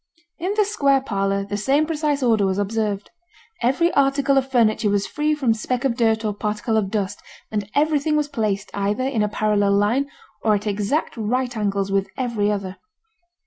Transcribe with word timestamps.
In 0.39 0.55
the 0.55 0.65
square 0.65 0.99
parlour 1.01 1.45
the 1.45 1.57
same 1.57 1.85
precise 1.85 2.23
order 2.23 2.43
was 2.43 2.57
observed. 2.57 3.11
Every 3.61 3.91
article 3.91 4.35
of 4.35 4.49
furniture 4.51 4.89
was 4.89 5.05
free 5.05 5.35
from 5.35 5.53
speck 5.53 5.85
of 5.85 5.95
dirt 5.95 6.25
or 6.25 6.33
particle 6.33 6.75
of 6.75 6.89
dust; 6.89 7.21
and 7.51 7.69
everything 7.75 8.15
was 8.15 8.27
placed 8.27 8.71
either 8.73 9.03
in 9.03 9.21
a 9.21 9.29
parallel 9.29 9.73
line, 9.73 10.09
or 10.41 10.55
at 10.55 10.65
exact 10.65 11.15
right 11.17 11.55
angles 11.55 11.91
with 11.91 12.09
every 12.17 12.51
other. 12.51 12.77